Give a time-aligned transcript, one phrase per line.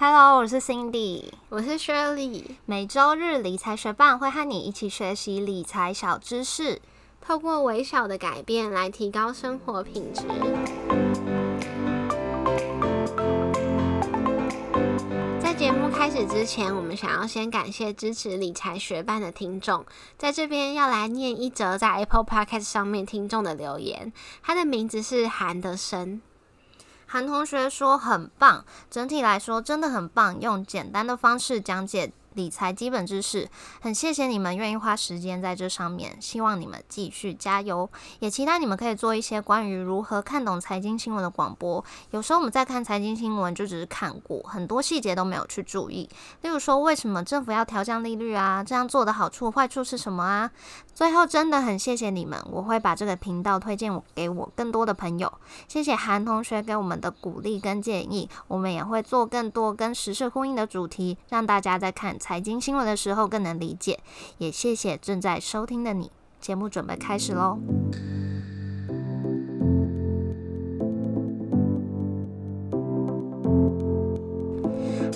[0.00, 2.44] Hello，我是 Cindy，我是 Shirley。
[2.66, 6.80] 每周日理财学伴会和你一起学习理财小知识，
[7.20, 10.22] 透过微小的改变来提高生活品质。
[15.40, 19.84] 在节目开始之前，我们想要先感谢支持理财学伴的听众，
[20.16, 24.12] 在这边要来念一则在 Apple Podcast 上面听众的留言，
[24.44, 26.22] 他的名字是韩德生。
[27.10, 32.12] 韩同学说很棒，整体来说真的很棒，用简单的方式讲解。
[32.38, 33.48] 理财基本知识，
[33.80, 41.84] 很谢谢你们愿意花时间在这上面，希望你们继续加油，也期待你们可以做一些关于如何看懂财经新闻的广播。
[42.12, 46.08] 有时候我们在看财经新闻，就只是看过，很多细节都没有去注意。
[46.42, 48.62] 例如说，为什么政府要调降利率啊？
[48.62, 50.48] 这样做的好处、坏处是什么啊？
[50.94, 55.32] 最后，真的很谢谢你们，我会把这个频道推荐给我更多的朋友。
[55.66, 62.16] 谢谢韩同学给我们的鼓励跟建议，我们也会做更多跟时事呼应的主题，让大家在看。
[62.28, 64.00] 财经新闻的时候更能理解，
[64.36, 66.12] 也谢谢正在收听的你。
[66.38, 67.58] 节目准备开始喽！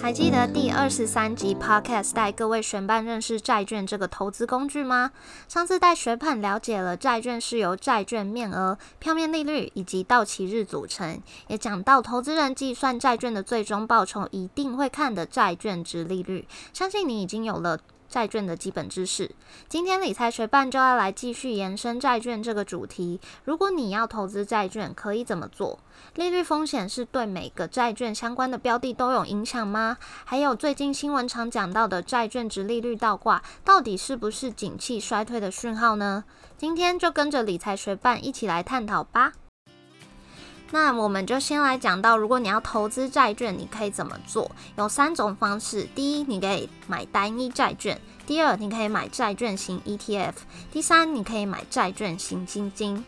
[0.02, 5.12] 还记得第二十三集 Podcast 带各位学伴认识债券这个投资工具吗？
[5.46, 16.48] 上次带学伴了解了债券是由债券面额、票面利率以及到期日组成，也讲到投资人计算债券的最终报酬一定会看的债券值利率。
[16.72, 17.78] 相信你已经有了。
[18.12, 19.30] 债券的基本知识，
[19.70, 23.18] 今天理财学伴就要来继续延伸债券这个主题。
[23.46, 25.78] 如果你要投资债券，可以怎么做？
[26.16, 29.96] 利率风险是对每个债券相关的标的都有影响吗？
[30.26, 36.24] 还有最近新闻常讲到的债券值利率倒挂，到底是不是景气衰退的讯号呢？
[36.58, 39.32] 今天就跟着理财学伴一起来探讨吧。
[40.72, 44.50] 那我们就先来讲到，如果你要投资债券，你可以怎么做？
[44.76, 47.94] 有三种方式：第一，你可以买单一债券；
[48.26, 50.32] 第二，你可以买债券型 ETF；
[50.72, 53.04] 第三，你可以买债券型基金。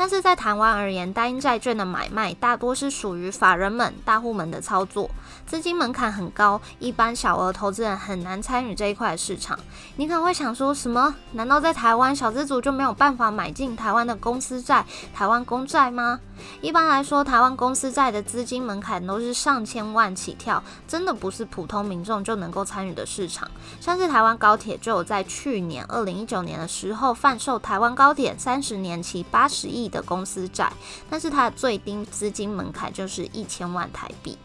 [0.00, 5.10] 但是在台湾而言，单一债券的买卖大多是属于法人们、大户们的操作，
[5.46, 9.58] 资金门槛很高，一般小额投资人很难参与这一块市场。
[9.96, 11.14] 你可能会想说什么？
[11.32, 16.18] 难道在台湾小资族就没有办法买进台湾的公司债、台湾公债吗？
[16.62, 23.46] 一般来说，台湾公司债的资金门槛都是上千万起跳，真的不是普通民众就能够参与的市场。
[23.78, 29.89] 像是台湾高铁就有在去年二零一九年的时候贩售台湾高铁三十年期八十亿。
[29.90, 30.72] 的公司债，
[31.10, 34.38] 但是它的最低资金门槛就是一千万台币。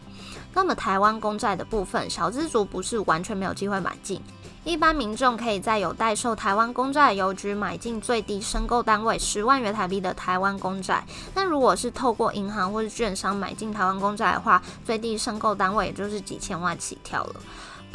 [0.52, 4.22] 那么台湾公债的部分，小资族不是完全没有机会买进，
[4.64, 11.04] 一般民众可以在有代售台湾公债的邮局买进最低申购单位十万元台币的台湾公债。
[11.34, 17.34] 那如果是透过银行或是券商买进台湾公债的话，最低申购单位也就是几千万起跳了。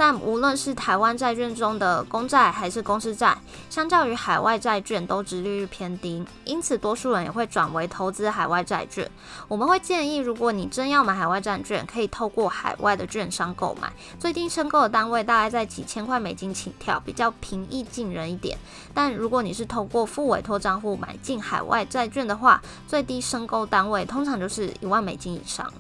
[0.04, 3.38] 但无论是台湾债券中的公债还是公司债，
[3.70, 9.08] 相较于海外债券都值利率偏低，因此多数人也会转为投资海外债券。
[9.48, 18.58] 我们会建议，如果你真要买海外债券，可以透过海外的券商购买，最低申购的单位大概在几千块美金起跳，比较平易近人一点。
[18.96, 25.74] 但如果你是透过副委托账户买进海外债券的话，最低申购单位通常就是一万美金以上了。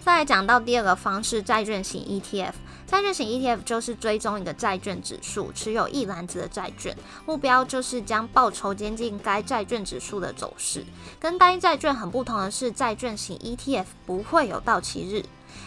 [0.00, 2.52] 再来讲到第二个方式，债券型 ETF。
[2.94, 6.96] 债券型 ETF 就是追踪一个债券指数，持有一篮子的债券，
[7.26, 10.84] 目标就是将报酬接近该债券指数的走势。
[11.18, 15.24] 跟单一债券很不同的是，债券型 ETF 不会有到期日。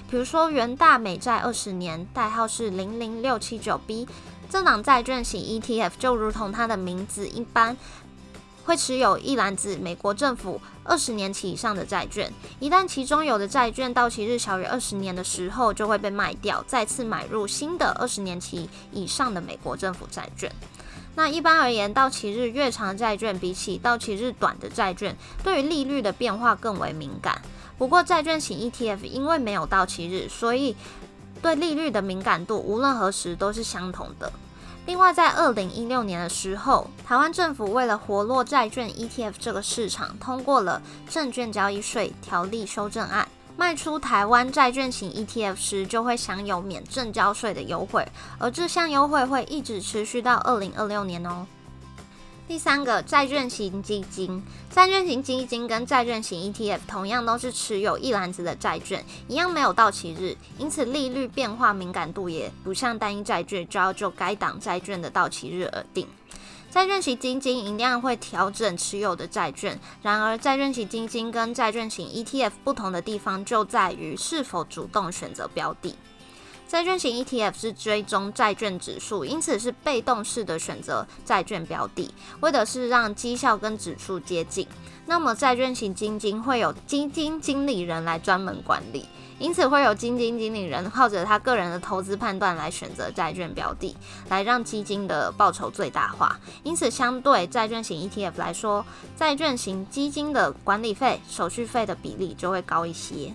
[0.10, 4.08] 比如说元大美债二十年，代号是零零六七九 B，
[4.50, 7.76] 这档债券型 ETF 就如同它的名字一般。
[8.68, 12.30] 会持有一篮子美国政府二十年期以上的债券，
[12.60, 20.52] 一旦其中有的债券到期日小于二十年的时候，就会被卖掉，再次买入新的二十年期以上的美国政府债券。
[21.16, 27.42] 那一般而言，到期日越长的债券，比起到期日短的债券，对于利率的变化更为敏感。
[27.78, 30.76] 不过，债券型 ETF 因为没有到期日，所以
[31.42, 34.30] 对利率的敏感度无论何时都是相同的。
[34.88, 48.08] 另外，在二零一六年的时候，台湾政府为了活络债券 ETF 这个市场，通过了证券交易税条例修正案，卖出台湾债券型 ETF 时，就会享有免证交税的优惠，
[48.40, 51.46] 而这项优惠会一直持续到二零二六年哦。
[52.48, 66.08] 第三个债券型基金，债券型基金跟债券型 ETF 同样都是持有一篮子的债券，一样没有到期日，因此利率变化敏感度也不像单一债券就要就该档债券的到期日而定。
[66.72, 75.96] 债券型基金一样会调整持有的债券，然而债券型基金跟债券型 ETF 不同的地方就在于是否主动选择标的。
[76.68, 84.68] 债券型 ETF 是追踪债券指数，因此是被动式的选择债券标的，为的是让绩效跟指数接近。
[85.06, 89.06] 那么债券型基金会有基金经理人来专门管理，
[89.40, 93.96] 因此会有基金经理人靠着他个人的投资判断来选择债券标的，
[94.28, 96.38] 来让基金的报酬最大化。
[96.64, 98.86] 因此，相对债券型 ETF 来说，
[99.16, 103.34] 债券型基金的管理费、手续费的比例就会高一些。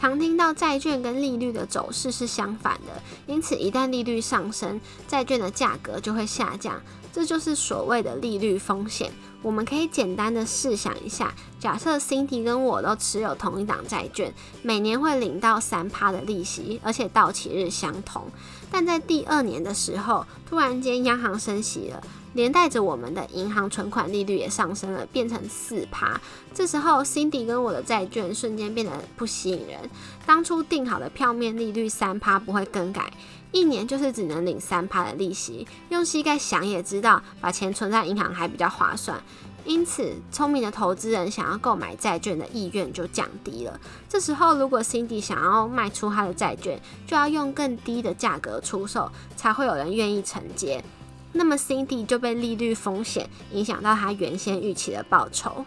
[0.00, 6.80] 常听到债券跟利率的走势是相反的，因此一旦利率上升，债券的价格就会下降，
[7.12, 9.12] 这就是所谓的利率风险。
[9.42, 14.32] 我们可以简单的试想一下，假设 Cindy 跟我都持有同一档债券，
[14.62, 18.24] 每年会领到三趴的利息，而且到期日相同，
[18.70, 22.02] 但在第二年的时候，突然间央行升息了。
[22.34, 26.20] 连带着我们的银行存款利率也上升了，变成四趴。
[26.54, 29.90] 这时候，Cindy 跟我的债券瞬间变得不吸引人。
[30.26, 33.12] 当初定好的票面利率三趴不会更改，
[33.52, 35.66] 一年就是只能领三趴的利息。
[35.88, 39.22] 用膝盖想也知道，把钱存在银行还比较划算。
[39.66, 43.78] 因此，聪明的投资人想要购买债券的意愿就降低了。
[44.08, 50.82] 这时候，如果 Cindy 想要卖出他的债券，就要用更低的价格出售，才会有人愿意承接。
[51.32, 55.64] 那么 Cindy 就被利率风险影响到他原先预期的报酬。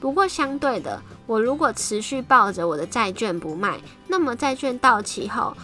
[0.00, 5.56] 不过相对的，我如果持续抱着我的债券不卖，那么债券到期后，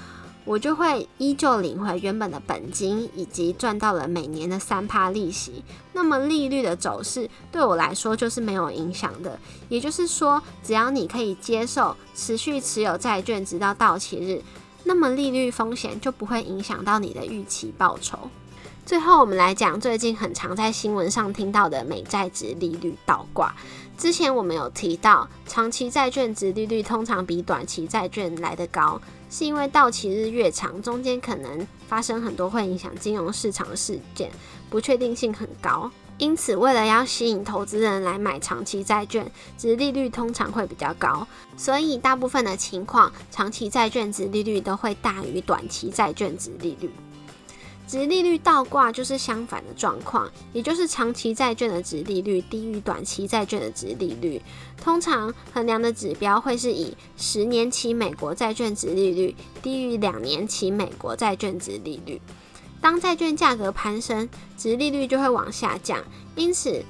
[0.45, 5.65] 我就会依旧领回原本的本金，以及赚到了每年的三趴利息。
[5.93, 9.39] 那么利率的走势对我来说就是没有影响的。
[9.69, 14.41] 也就是说，只要你可以接受持续持有债券直到到期日，
[14.85, 18.31] 那么利率风险就不会影响到你的预期报酬。
[18.89, 23.55] 最后，我们来讲最近很常在新闻上听到的美债值利率倒挂。
[23.99, 28.99] 之前我们有提到，长期债券值利率通常比短期债券来得高，
[29.29, 34.31] 是因为到期日越长，中间可能发生很多会影响金融市场的事件，
[34.71, 35.91] 不确定性很高。
[36.17, 41.29] 因此，为了要吸引投资人来买长期债券，值利率通常会比较高。
[41.59, 46.91] 所以，大部分的情况，长期债券值利率都会大于短期债券值利率。
[47.89, 54.41] 值利率倒挂就是相反的状况，也就是长期债券的值利率低于短期债券的值利率。
[54.77, 62.21] 通常衡量的指标会是以十年期美国债券值利率低于两年期美国债券值利率。
[62.81, 66.05] 当债券价格攀升，值利率就会往下降。
[66.37, 66.85] 因此，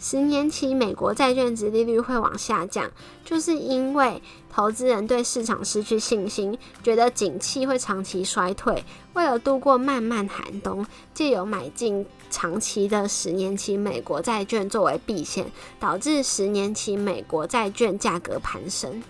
[0.00, 2.90] 十年期美国债券值利率会往下降，
[3.22, 8.82] 就是因为投资人对市场失去信心，觉得景气会长期衰退。
[9.12, 19.02] 为了度过漫漫寒冬，借由买进长期的十年期美国债券作为避险，导致十年期美国债券价格攀升。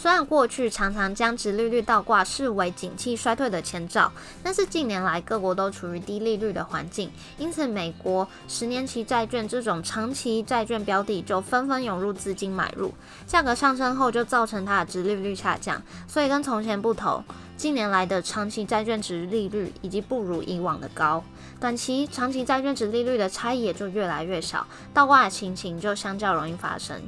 [0.00, 4.12] 虽然过去常常将殖利率倒挂视为景气衰退的前兆，
[4.44, 12.94] 但是近年来各国都处于低利率的环境，因此美国十年期债券这种长期债券标的就纷纷涌入资金买入，
[13.26, 15.82] 价格上升后就造成它的殖利率下降。
[16.06, 17.24] 所以跟从前不同，
[17.56, 21.24] 近年来的长期债券值利率已经不如以往的高，
[21.58, 24.64] 短期长期债券值利率的差异也就越来越少，
[24.94, 27.02] 倒挂的情形就相较容易发生。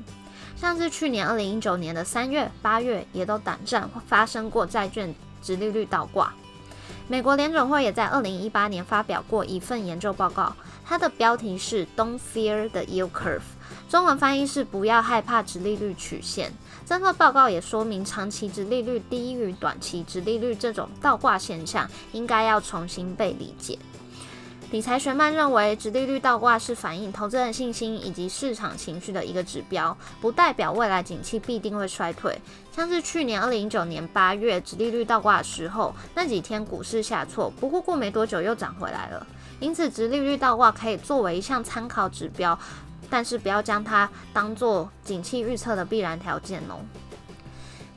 [0.61, 6.35] 像是去年二零一九年的三月、八月，也都短暂发生过债券直利率倒挂。
[7.09, 13.41] 美国联准会也在二零一八年发表过一份研究报告，它的标题是 "Don't Fear the Yield Curve"，
[13.89, 16.53] 中文翻译是不要害怕直利率曲线。
[16.85, 23.79] 这份报告也说明，长期直利率低于短期直利率这种倒挂现象，应该要重新被理解。
[24.71, 32.41] 理财学曼认为，直利率倒挂是反映投资人信心以及市场情绪的一个指标，不代表未来景气必定会衰退。
[32.71, 39.27] 像是去年二零一九年八月直利率倒挂的时候，那几天股市下挫，不过过没多久又涨回来了。
[39.59, 42.57] 因此，直利率倒挂可以作为一项参考指标，
[43.11, 46.79] 但是不要将它当做景气预测的必然条件哦。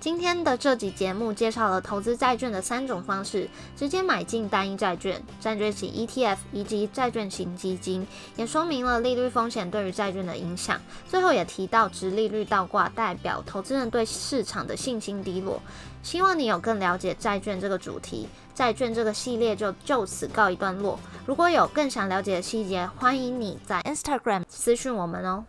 [0.03, 8.05] 今天的这集节目介绍了投资债券的三种方式：直接买进单一债券、债券型 ETF 以及债券型基金，
[8.35, 10.77] 也说明了利率风险对于债券的影响。
[11.07, 15.61] 最后也提到，直利率倒挂代表投资人对市场的信心低落。
[16.01, 20.99] 希望你有更了解债券这个主题，债券这个系列就就此告一段落。
[21.25, 25.45] 如果有更想了解的细节，欢迎你在 Instagram 私讯我们哦。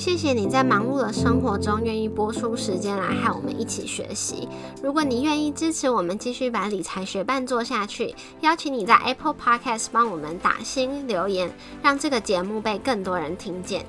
[0.00, 4.48] 谢谢你在忙碌的生活中愿意播出时间来和我们一起学习。
[4.82, 13.84] 如果你愿意支持我们继续把理财学伴做下去，邀请你在 Apple Podcast 帮我们打新留言，让这个节目被更多人听见。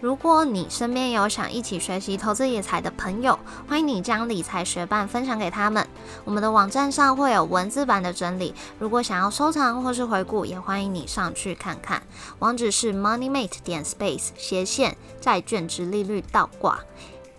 [0.00, 3.38] 如果你身边有想一起学习投资理财的朋友，
[3.68, 5.86] 欢迎你将理财学伴分享给他们。
[6.24, 12.02] 我们的网站上会有文字版的整理，如果想要收藏或是回顾，也欢迎你上去看看。
[12.38, 16.80] 网址是 moneymate 点 space 斜线债券值利率倒挂，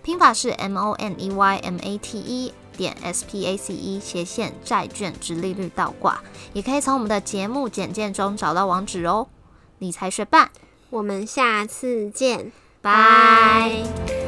[0.04, 3.74] 拼法是 m o n e y m a t e 点 s p a c
[3.74, 9.26] e 斜线债券值利率倒挂，也可以从我们的节目简介中找到网址哦。
[9.80, 10.48] 理财学伴。
[10.92, 14.21] 我们下次见，拜。